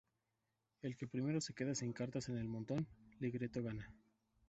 [0.81, 3.93] El que primero se queda sin cartas en el montón-ligretto gana.